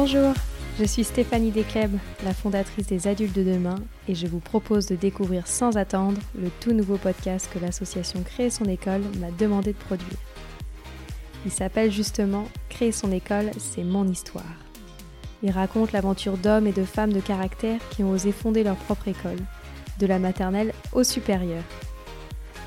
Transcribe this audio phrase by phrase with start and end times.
[0.00, 0.32] Bonjour,
[0.78, 1.90] je suis Stéphanie Descleb,
[2.24, 3.74] la fondatrice des Adultes de demain,
[4.06, 8.48] et je vous propose de découvrir sans attendre le tout nouveau podcast que l'association Créer
[8.48, 10.16] son école m'a demandé de produire.
[11.44, 14.44] Il s'appelle justement Créer son école, c'est mon histoire.
[15.42, 19.08] Il raconte l'aventure d'hommes et de femmes de caractère qui ont osé fonder leur propre
[19.08, 19.40] école,
[19.98, 21.64] de la maternelle au supérieur.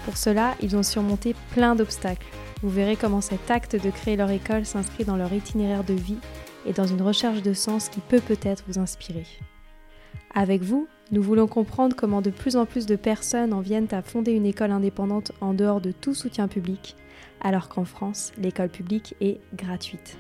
[0.04, 2.28] Pour cela, ils ont surmonté plein d'obstacles.
[2.62, 6.20] Vous verrez comment cet acte de créer leur école s'inscrit dans leur itinéraire de vie
[6.66, 9.26] et dans une recherche de sens qui peut peut-être vous inspirer.
[10.34, 14.02] Avec vous, nous voulons comprendre comment de plus en plus de personnes en viennent à
[14.02, 16.96] fonder une école indépendante en dehors de tout soutien public,
[17.42, 20.18] alors qu'en France, l'école publique est gratuite.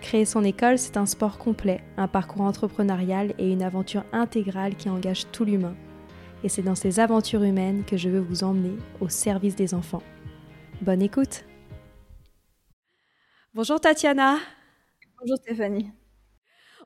[0.00, 4.88] Créer son école, c'est un sport complet, un parcours entrepreneurial et une aventure intégrale qui
[4.88, 5.76] engage tout l'humain.
[6.42, 10.02] Et c'est dans ces aventures humaines que je veux vous emmener au service des enfants.
[10.80, 11.44] Bonne écoute
[13.52, 14.36] Bonjour Tatiana
[15.20, 15.92] Bonjour Stéphanie.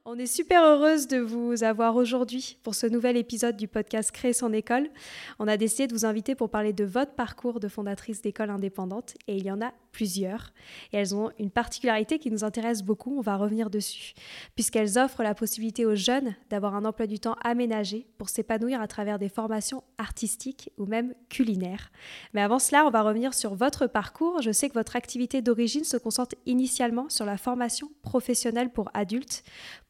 [0.07, 4.35] On est super heureuse de vous avoir aujourd'hui pour ce nouvel épisode du podcast Créer
[4.35, 4.91] son école.
[5.39, 9.15] On a décidé de vous inviter pour parler de votre parcours de fondatrice d'école indépendante
[9.29, 10.53] et il y en a plusieurs.
[10.93, 14.13] Et elles ont une particularité qui nous intéresse beaucoup, on va revenir dessus,
[14.55, 18.89] puisqu'elles offrent la possibilité aux jeunes d'avoir un emploi du temps aménagé pour s'épanouir à
[18.89, 21.91] travers des formations artistiques ou même culinaires.
[22.35, 24.43] Mais avant cela, on va revenir sur votre parcours.
[24.43, 29.45] Je sais que votre activité d'origine se concentre initialement sur la formation professionnelle pour adultes.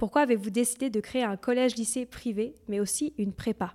[0.05, 3.73] Pourquoi avez-vous décidé de créer un collège-lycée privé, mais aussi une prépa?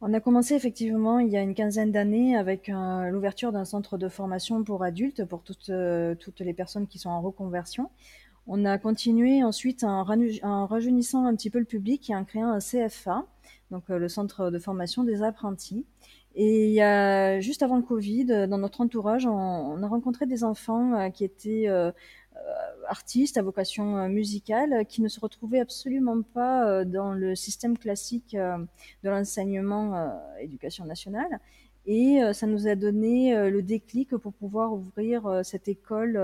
[0.00, 3.98] On a commencé effectivement il y a une quinzaine d'années avec euh, l'ouverture d'un centre
[3.98, 7.90] de formation pour adultes, pour toutes, euh, toutes les personnes qui sont en reconversion.
[8.46, 12.60] On a continué ensuite en, rajeunissant un petit peu le public et en créant un
[12.60, 13.26] CFA,
[13.72, 15.84] donc euh, le centre de formation des apprentis.
[16.36, 16.76] Et
[17.40, 21.66] juste avant le Covid, dans notre entourage, on, a rencontré des enfants qui étaient
[22.88, 27.76] artistes à vocation euh, musicale qui ne se retrouvaient absolument pas euh, dans le système
[27.76, 28.58] classique euh,
[29.02, 31.40] de l'enseignement éducation nationale.
[31.86, 36.20] Et ça nous a donné le déclic pour pouvoir ouvrir cette école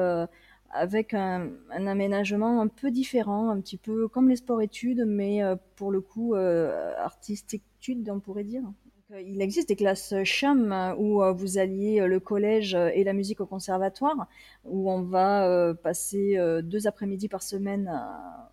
[0.71, 5.41] avec un, aménagement un peu différent, un petit peu comme les sports-études, mais
[5.77, 8.65] pour le coup artistique-études, on pourrait dire.
[9.13, 13.13] Euh, il existe des classes CHAM euh, où euh, vous alliez le collège et la
[13.13, 14.29] musique au conservatoire,
[14.65, 17.91] où on va passer deux après-midi par semaine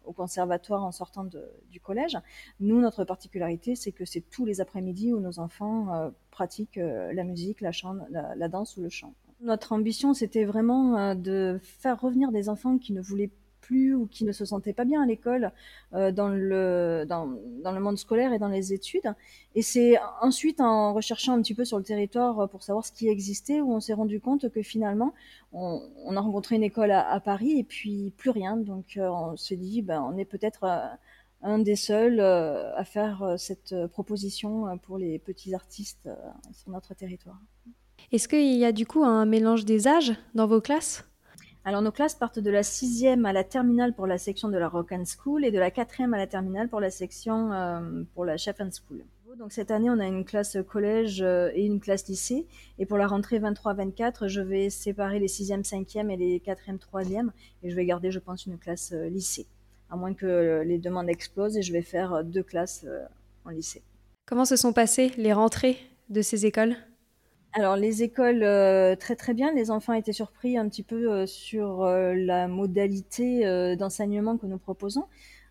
[0.06, 1.26] au conservatoire en sortant
[1.70, 2.18] du collège.
[2.60, 7.62] Nous, notre particularité, c'est que c'est tous les après-midi où nos enfants pratiquent la musique,
[7.62, 9.14] la, chant, la, danse ou le chant.
[9.42, 13.32] Notre ambition, c'était vraiment de faire revenir des enfants qui ne voulaient
[13.70, 15.52] ou qui ne se sentaient pas bien à l'école,
[15.94, 17.26] euh, dans, le, dans,
[17.72, 19.14] le monde scolaire et dans les études.
[19.56, 22.92] Et c'est ensuite en recherchant un petit peu sur le territoire euh, pour savoir ce
[22.92, 25.14] qui existait où on s'est rendu compte que finalement,
[25.54, 28.58] on, on, a rencontré une école à, Paris et puis plus rien.
[28.58, 30.66] Donc euh, on s'est dit, ben, on est peut-être
[31.42, 36.10] un des seuls à faire cette proposition pour les petits artistes
[36.52, 37.40] sur notre territoire.
[38.12, 41.09] Est-ce qu'il y a du coup un mélange des âges dans vos classes?
[41.66, 44.70] Alors nos classes partent de la sixième à la terminale pour la section de la
[44.70, 48.26] Rock and School et de la quatrième à la terminale pour la section euh, pour
[48.26, 49.04] la Chef and School.
[49.38, 52.46] Donc cette année, on a une classe collège euh, et une classe lycée.
[52.78, 57.30] Et pour la rentrée 23-24, je vais séparer les 6e, 5e et les 4e, 3e.
[57.64, 59.46] Et je vais garder, je pense, une classe euh, lycée.
[59.90, 62.86] À moins que les demandes explosent et je vais faire deux classes
[63.44, 63.82] en lycée.
[64.28, 65.78] Comment se sont passées les rentrées
[66.10, 66.76] de ces écoles?
[67.54, 69.52] Alors les écoles, euh, très très bien.
[69.54, 73.44] Les enfants étaient surpris un petit peu euh, sur euh, la modalité
[73.76, 75.06] d'enseignement que nous proposons,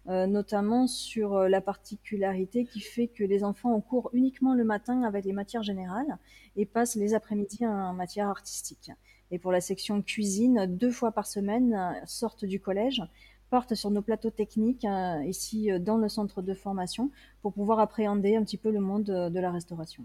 [0.06, 5.24] notamment sur la particularité qui fait que les enfants ont cours uniquement le matin avec
[5.24, 6.18] les matières générales
[6.56, 8.90] et passent les après-midi en matière artistique.
[9.30, 13.02] Et pour la section cuisine, deux fois par semaine, sortent du collège,
[13.50, 14.86] partent sur nos plateaux techniques
[15.26, 17.10] ici dans le centre de formation
[17.42, 20.04] pour pouvoir appréhender un petit peu le monde de la restauration.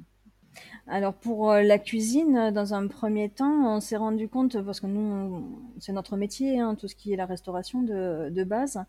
[0.87, 4.87] Alors pour euh, la cuisine, dans un premier temps, on s'est rendu compte, parce que
[4.87, 8.83] nous, c'est notre métier, hein, tout ce qui est la restauration de, base,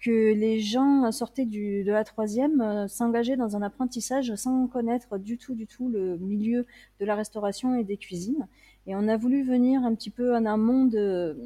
[0.00, 5.38] que les gens sortaient de la troisième, euh, s'engageaient dans un apprentissage sans connaître du
[5.38, 6.66] tout, du tout le milieu
[7.00, 8.46] de la restauration et des cuisines.
[8.86, 11.36] Et on a voulu venir un petit peu en amont de,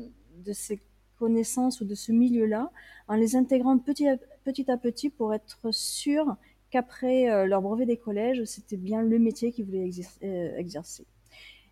[0.45, 0.81] de ces
[1.19, 2.71] connaissances ou de ce milieu-là,
[3.09, 6.37] en les intégrant petit à petit, à petit pour être sûr
[6.75, 9.91] qu'après euh, leur brevet des collèges, c'était bien le métier qu'ils voulaient
[10.25, 11.07] euh, exercer.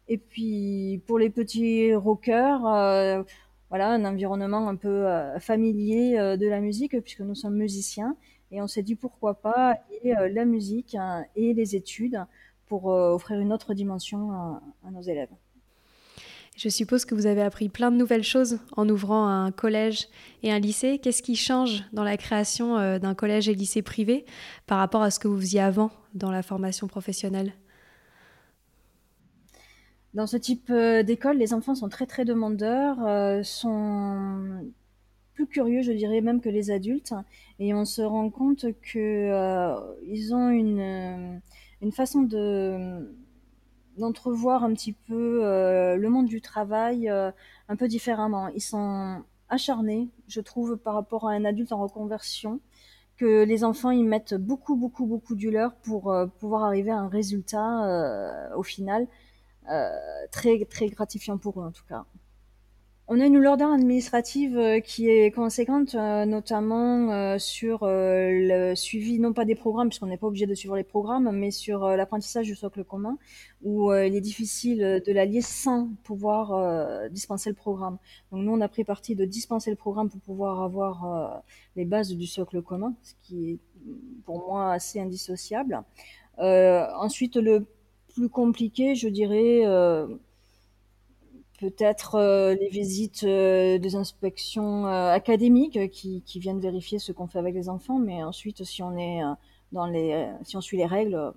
[0.07, 3.25] Et puis pour les petits rockers, euh,
[3.69, 5.07] voilà, un environnement un peu
[5.41, 8.17] familier de la musique, puisque nous sommes musiciens.
[8.53, 12.21] Et on s'est dit pourquoi pas et la musique hein, et les études
[12.67, 15.31] pour offrir une autre dimension à, nos élèves.
[16.57, 20.09] Je suppose que vous avez appris plein de nouvelles choses en ouvrant un collège
[20.43, 20.99] et un lycée.
[20.99, 24.27] Qu'est-ce qui change dans la création euh, d'un collège et lycée privé
[24.67, 27.55] par rapport à ce que vous faisiez avant dans la formation professionnelle?
[30.13, 34.71] Dans ce type euh, d'école, les enfants sont très très demandeurs, euh, sont
[35.33, 37.15] plus curieux, je dirais, même que les adultes.
[37.61, 41.41] Et on se rend compte qu'ils ont une,
[41.81, 43.09] une façon de
[43.99, 47.31] d'entrevoir un petit peu euh, le monde du travail euh,
[47.69, 48.49] un peu différemment.
[48.49, 52.61] Ils sont acharnés, je trouve, par rapport à un adulte en reconversion,
[53.17, 56.99] que les enfants ils mettent beaucoup, beaucoup, beaucoup du leur pour euh, pouvoir arriver à
[56.99, 59.07] un résultat au final
[60.33, 62.05] très, très gratifiant pour eux en tout cas.
[63.15, 69.19] On a une lourdeur administrative euh, qui est conséquente, euh, notamment euh, sur le suivi,
[69.19, 72.47] non pas des programmes, puisqu'on n'est pas obligé de suivre les programmes, mais sur l'apprentissage
[72.47, 73.19] du socle commun,
[73.63, 77.99] où il est difficile de l'allier sans pouvoir dispenser le programme.
[78.31, 81.43] Donc nous, on a pris parti de dispenser le programme pour pouvoir avoir
[81.77, 83.59] les bases du socle commun, ce qui est
[84.25, 85.83] pour moi assez indissociable.
[86.39, 87.67] ensuite, le
[88.15, 89.67] plus compliqué, je dirais
[91.63, 97.29] peut-être euh, les visites euh, des inspections euh, académiques qui, qui, viennent vérifier ce qu'on
[97.29, 99.21] fait avec les enfants, mais ensuite si on est
[99.71, 101.33] dans les, si on suit les règles,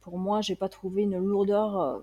[0.00, 2.00] pour moi, j'ai pas trouvé une lourdeur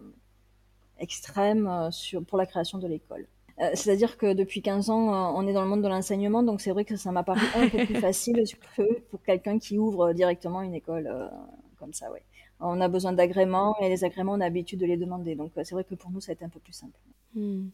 [1.00, 3.26] extrême sur, pour la création de l'école.
[3.74, 6.84] C'est-à-dire que depuis 15 ans, on est dans le monde de l'enseignement, donc c'est vrai
[6.84, 8.44] que ça m'a paru un peu plus facile
[8.76, 11.32] que pour quelqu'un qui ouvre directement une école
[11.82, 12.24] comme ça, ouais.
[12.60, 15.36] On a besoin d'agréments et les agréments, on a l'habitude de les demander.
[15.36, 16.98] Donc c'est vrai que pour nous, ça a été un peu plus simple.
[17.34, 17.70] Hmm.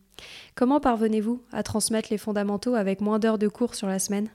[0.56, 4.30] Comment parvenez-vous à transmettre les fondamentaux avec moins d'heures de cours sur la semaine?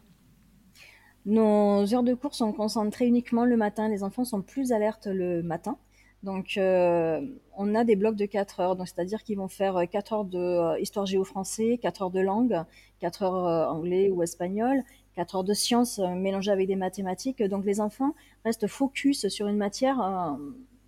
[1.25, 3.89] Nos heures de cours sont concentrées uniquement le matin.
[3.89, 5.79] Les enfants sont plus alertes le matin.
[6.23, 7.21] Donc, euh,
[7.57, 8.77] on a des blocs de 4 heures.
[8.77, 12.63] Donc, c'est-à-dire qu'ils vont faire 4 heures de euh, histoire géo-français, 4 heures de langue,
[13.01, 14.83] 4 heures euh, anglais ou espagnol,
[15.15, 17.43] 4 heures de sciences mélangées avec des mathématiques.
[17.43, 18.15] Donc, les enfants
[18.45, 20.01] restent focus sur une matière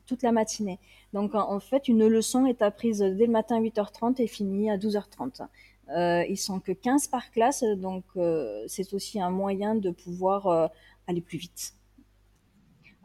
[0.07, 0.79] toute la matinée.
[1.13, 4.77] Donc en, fait, une leçon est apprise dès le matin à 8h30 et finie à
[4.77, 5.47] 12h30.
[5.91, 10.47] Euh, ils sont que 15 par classe, donc euh, c'est aussi un moyen de pouvoir
[10.47, 10.67] euh,
[11.07, 11.75] aller plus vite.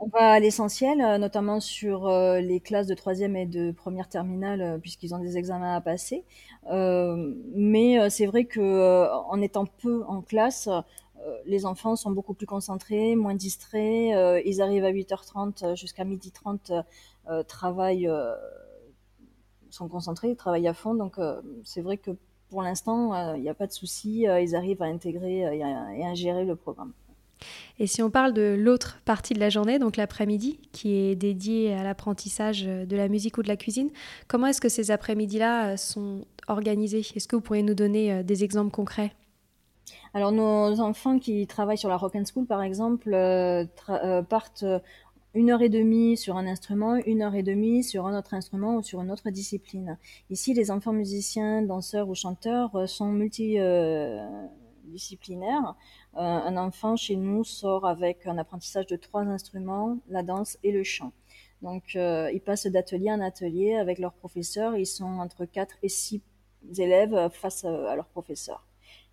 [0.01, 4.07] On va à l'essentiel, euh, notamment sur euh, les classes de troisième et de première
[4.07, 6.24] terminale, puisqu'ils ont des examens à passer.
[6.65, 10.69] mais c'est vrai que en étant peu en classe,
[11.45, 14.43] les enfants sont beaucoup plus concentrés, moins distraits.
[14.45, 16.83] ils arrivent à 8h30 jusqu'à 12h30
[17.29, 18.33] euh, travaillent, euh,
[19.69, 20.95] sont concentrés, travaillent à fond.
[20.95, 22.11] Donc euh, c'est vrai que
[22.49, 26.45] pour l'instant, il n'y a pas de souci, ils arrivent à intégrer et à, gérer
[26.45, 26.93] le programme.
[27.77, 31.75] Et si on parle de l'autre partie de la journée, donc l'après-midi, qui est dédiée
[31.75, 33.91] à l'apprentissage de la musique ou de la cuisine,
[34.27, 37.05] comment est-ce que ces après-midi-là sont organisés?
[37.15, 39.13] Est-ce que vous pourriez nous donner des exemples concrets?
[40.13, 43.12] Alors nos enfants qui travaillent sur la Rock and School par exemple
[44.30, 44.63] partent
[45.36, 48.77] une heure et demie sur un instrument, une heure et demie sur un autre instrument
[48.77, 50.00] ou sur une autre discipline.
[50.30, 55.75] Ici, les enfants musiciens, danseurs ou chanteurs euh, sont multidisciplinaires.
[56.15, 60.72] Euh, un enfant chez nous sort avec un apprentissage de trois instruments, la danse et
[60.72, 61.12] le chant.
[61.62, 64.75] Donc, euh, ils passent d'atelier en atelier avec leurs professeurs.
[64.77, 66.24] Ils sont entre quatre et six
[66.77, 68.65] élèves face à leurs professeurs.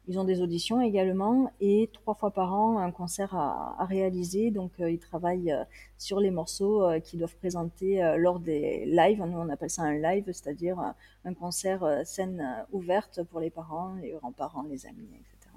[0.09, 4.53] Ils ont des auditions également et trois fois par an un concert à, réaliser.
[4.53, 5.65] Donc euh, ils travaillent euh,
[5.99, 9.19] sur les morceaux euh, qu'ils doivent présenter lors des lives.
[9.19, 10.79] Nous on appelle ça un live, c'est-à-dire
[11.25, 15.51] un concert scène ouverte pour les parents, les grands-parents, les amis, etc.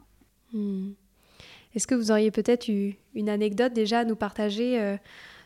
[0.53, 0.91] Hmm.
[1.75, 4.97] Est-ce que vous auriez peut-être eu une anecdote déjà à nous partager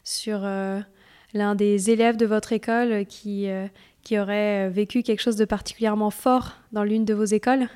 [0.05, 0.39] sur
[1.33, 3.49] l'un des élèves de votre école qui,
[4.03, 7.67] qui aurait vécu quelque chose de particulièrement fort dans l'une de vos écoles?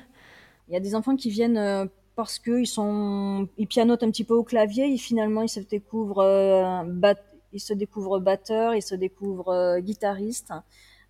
[0.68, 1.86] Il y a des enfants qui viennent euh,
[2.18, 6.18] parce qu'ils sont, ils pianotent un petit peu au clavier et finalement ils se découvrent,
[6.18, 7.14] euh,
[7.52, 10.52] ils se découvrent batteurs, ils se découvrent euh, guitaristes.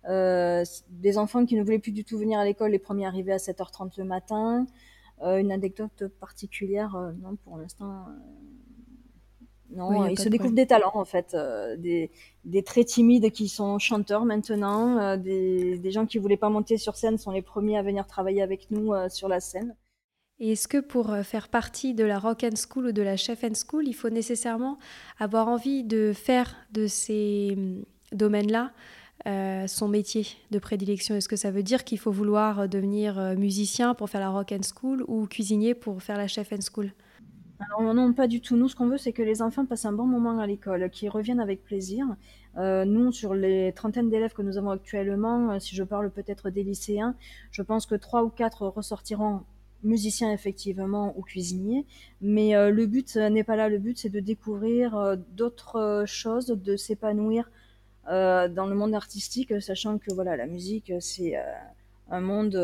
[0.07, 3.31] Euh, des enfants qui ne voulaient plus du tout venir à l'école, les premiers arrivés
[3.31, 4.67] à 7h30 le matin.
[5.23, 8.05] une anecdote particulière, non, pour l'instant.
[9.75, 11.35] Non, ils se découvrent des talents en fait,
[11.77, 12.11] des,
[12.45, 16.95] des, très timides qui sont chanteurs maintenant, des, des, gens qui voulaient pas monter sur
[16.95, 19.75] scène sont les premiers à venir travailler avec nous sur la scène.
[20.39, 23.43] Et est-ce que pour faire partie de la Rock and School ou de la Chef
[23.43, 24.79] and School, il faut nécessairement
[25.19, 27.83] avoir envie de faire de ces hum,
[28.13, 28.71] domaines-là
[29.27, 31.15] euh, son métier de prédilection?
[31.15, 34.63] Est-ce que ça veut dire qu'il faut vouloir devenir musicien pour faire la Rock and
[34.63, 36.93] School ou cuisinier pour faire la Chef and School?
[37.67, 38.55] Non, pas du tout.
[38.55, 41.09] Nous, ce qu'on veut, c'est que les enfants passent un bon moment à l'école, qu'ils
[41.09, 42.05] reviennent avec plaisir.
[42.57, 46.49] Euh, nous, sur les trentaines d'élèves que nous avons actuellement, euh, si je parle peut-être
[46.49, 47.15] des lycéens,
[47.51, 49.41] je pense que trois ou quatre ressortiront
[49.83, 51.85] musiciens effectivement ou cuisiniers.
[52.21, 53.67] Mais euh, le but n'est pas là.
[53.67, 57.51] Le but, c'est de découvrir d'autres choses, de s'épanouir
[58.07, 61.35] dans le monde artistique, sachant que voilà, la musique, c'est
[62.09, 62.55] un monde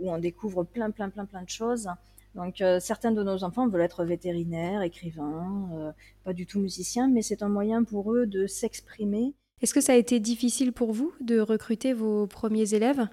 [0.00, 1.90] où on découvre plein, plein, plein, plein de choses.
[2.34, 5.92] Donc euh, certains de nos enfants veulent être vétérinaires, écrivains, euh,
[6.24, 9.34] pas du tout musiciens, mais c'est un moyen pour eux de s'exprimer.
[9.62, 13.06] Est-ce que ça a été difficile pour vous de recruter vos premiers élèves?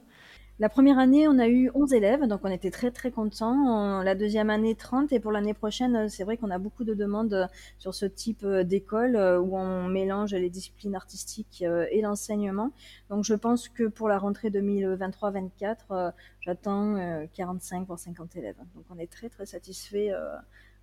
[0.60, 4.02] La première année, on a eu 11 élèves, donc on était très très contents.
[4.02, 5.12] La deuxième année, 30.
[5.14, 7.48] Et pour l'année prochaine, c'est vrai qu'on a beaucoup de demandes
[7.78, 12.72] sur ce type euh, d'école euh, où on mélange les disciplines artistiques euh, et l'enseignement.
[13.12, 18.58] Donc je pense que pour la rentrée 2023-24, j'attends 45 voire 50 élèves.
[18.74, 20.12] Donc on est très très satisfait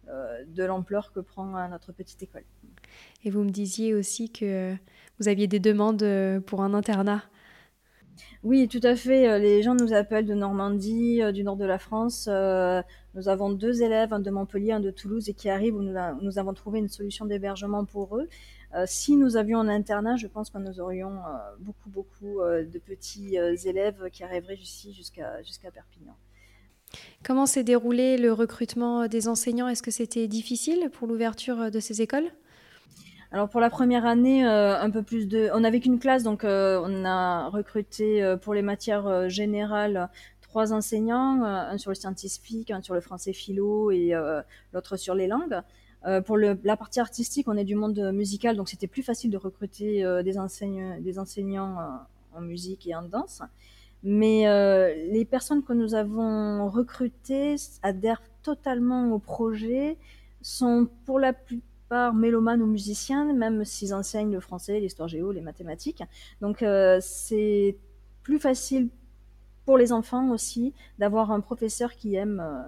[0.06, 2.44] de l'ampleur que prend notre petite école.
[3.24, 4.74] Et vous me disiez aussi que
[5.18, 6.04] vous aviez des demandes
[6.46, 7.22] pour un internat.
[8.44, 9.26] Oui, tout à fait.
[9.26, 12.26] Euh, les gens nous appellent de Normandie, euh, du nord de la France.
[12.30, 12.82] Euh,
[13.14, 16.38] nous avons deux élèves, un de Montpellier, un de Toulouse, et qui arrivent où nous,
[16.38, 18.28] avons trouvé une solution d'hébergement pour eux.
[18.86, 21.20] si nous avions un internat, je pense que nous aurions
[21.60, 26.16] beaucoup, beaucoup de petits élèves qui arriveraient ici jusqu'à jusqu'à Perpignan.
[27.22, 29.68] Comment s'est déroulé le recrutement des enseignants?
[29.68, 32.30] Est-ce que c'était difficile pour l'ouverture de ces écoles?
[33.34, 36.44] Alors pour la première année, euh, un peu plus de, on n'avait qu'une classe, donc
[36.44, 40.08] euh, on a recruté euh, pour les matières générales
[40.40, 44.12] trois enseignants, un sur le scientifique, un sur le français philo et
[44.72, 45.60] l'autre sur les langues.
[46.26, 50.04] pour la partie artistique, on est du monde musical, donc c'était plus facile de recruter
[50.22, 50.22] des,
[51.02, 53.42] des enseignants en musique et en danse.
[54.04, 54.44] Mais
[55.10, 59.96] les personnes que nous avons recrutées adhèrent totalement au projet,
[60.40, 65.40] sont pour la plupart mélomanes ou musiciens, même s'ils enseignent le français, l'histoire géo, les
[65.40, 66.02] mathématiques.
[66.40, 67.76] Donc euh, c'est
[68.22, 68.88] plus facile
[69.64, 72.62] pour les enfants aussi d'avoir un professeur qui aime, euh,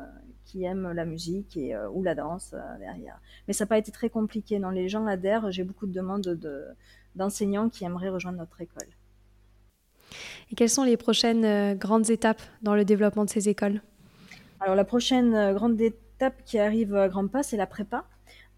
[0.45, 3.21] qui aime la musique et, euh, ou la danse derrière.
[3.47, 4.59] Mais ça n'a pas été très compliqué.
[4.59, 5.51] Non, les gens adhèrent.
[5.51, 6.65] J'ai beaucoup de demandes de,
[7.15, 8.89] d'enseignants qui aimeraient rejoindre notre école.
[10.51, 13.83] Et quelles sont les prochaines grandes étapes dans le développement de ces écoles?
[14.61, 18.05] Alors la prochaine grande étape qui arrive à grands pas, c'est la prépa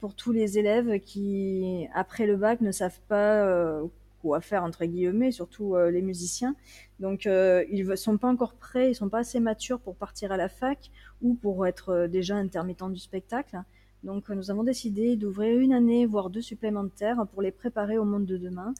[0.01, 3.85] pour tous les élèves qui, après le bac, ne savent pas euh,
[4.23, 6.55] quoi faire, entre guillemets, surtout euh, les musiciens.
[7.01, 10.31] Donc, euh, ils ne sont pas encore prêts, ils sont pas assez matures pour partir
[10.33, 10.91] à la fac
[11.23, 13.61] ou pour être déjà intermittents du spectacle.
[14.05, 18.27] Donc, nous avons décidé d'ouvrir une année, voire deux supplémentaires, pour les préparer au monde
[18.27, 18.73] de demain,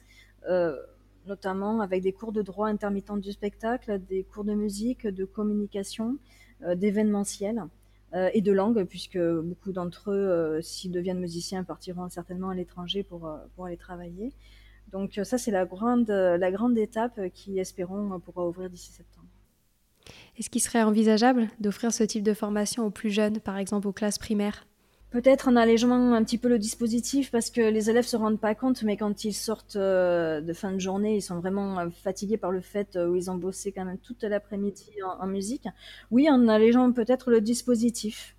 [1.27, 6.15] notamment avec des cours de droit intermittent du spectacle, des cours de musique, de communication,
[6.75, 7.65] d'événementiel.
[8.15, 12.55] Euh, et de langue, puisque beaucoup d'entre eux, euh, s'ils deviennent musiciens, partiront certainement à
[12.55, 14.33] l'étranger pour, euh, pour aller travailler.
[14.91, 19.27] Donc ça, c'est la grande, la grande étape qui, espérons, pourra ouvrir d'ici septembre.
[20.35, 23.93] Est-ce qu'il serait envisageable d'offrir ce type de formation aux plus jeunes, par exemple aux
[23.93, 24.65] classes primaires?
[25.11, 28.53] Peut-être en allégeant un petit peu le dispositif parce que les élèves se rendent pas
[28.53, 32.37] compte, mais quand ils sortent euh, de fin de journée, ils sont vraiment euh, fatigués
[32.37, 35.67] par le fait euh, où ils ont bossé quand même toute l'après-midi en, musique.
[36.11, 38.35] Oui, en allégeant peut-être le dispositif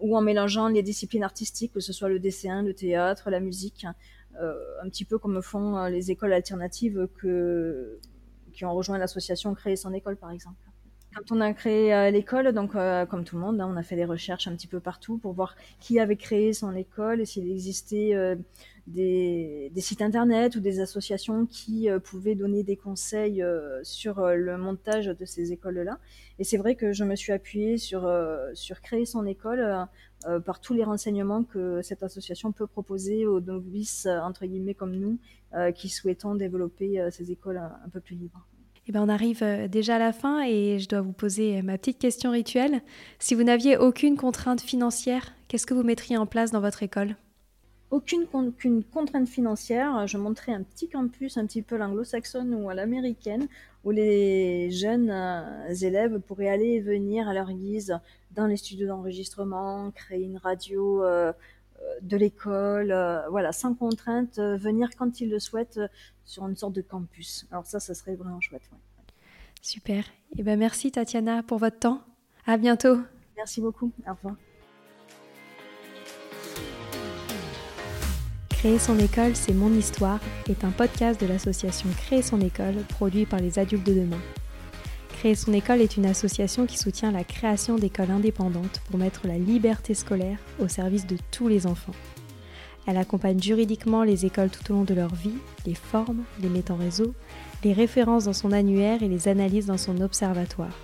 [0.00, 3.86] ou en mélangeant les disciplines artistiques, que ce soit le dessin, le théâtre, la musique,
[4.40, 7.98] un petit peu comme font les écoles alternatives que,
[8.52, 10.67] qui ont rejoint l'association Créer son école, par exemple.
[11.14, 13.82] Quand on a créé euh, l'école, donc euh, comme tout le monde, hein, on a
[13.82, 17.24] fait des recherches un petit peu partout pour voir qui avait créé son école et
[17.24, 18.36] s'il existait euh,
[18.86, 23.44] des, sites internet ou des associations qui pouvaient donner des conseils
[23.82, 25.98] sur le montage de ces écoles-là.
[26.38, 28.10] Et c'est vrai que je me suis appuyée sur,
[28.54, 29.86] sur créer son école
[30.46, 35.18] par tous les renseignements que cette association peut proposer aux novices, entre guillemets, comme nous,
[35.74, 38.46] qui souhaitons développer ces écoles un peu plus libres.
[38.88, 41.76] Eh ben, on arrive euh, déjà à la fin et je dois vous poser ma
[41.76, 42.80] petite question rituelle.
[43.18, 47.14] Si vous n'aviez aucune contrainte financière, qu'est-ce que vous mettriez en place dans votre école?
[47.90, 48.26] Aucune,
[48.92, 50.06] contrainte financière.
[50.06, 53.48] Je montrerai un petit campus, un petit peu l'anglo-saxonne ou à l'américaine,
[53.84, 57.98] où les jeunes euh, élèves pourraient aller et venir à leur guise
[58.30, 61.32] dans les studios d'enregistrement, créer une radio euh,
[62.02, 62.94] de l'école,
[63.30, 65.80] voilà, sans contrainte, venir quand ils le souhaitent
[66.24, 67.46] sur une sorte de campus.
[67.50, 68.68] Alors ça, ça serait vraiment chouette.
[69.62, 70.04] Super.
[70.32, 72.02] Et eh ben merci Tatiana pour votre temps.
[72.46, 72.98] À bientôt.
[73.36, 73.92] Merci beaucoup.
[74.06, 74.36] Au revoir.
[78.50, 80.18] Créer son école, c'est mon histoire
[80.48, 84.18] est un podcast de l'association Créer son école produit par les adultes de demain.
[85.18, 89.36] Créer son école est une association qui soutient la création d'écoles indépendantes pour mettre la
[89.36, 91.96] liberté scolaire au service de tous les enfants.
[92.86, 95.34] Elle accompagne juridiquement les écoles tout au long de leur vie,
[95.66, 97.14] les forme, les met en réseau,
[97.64, 100.78] les références dans son annuaire et les analyse dans son observatoire.